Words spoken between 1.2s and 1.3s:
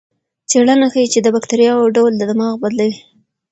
د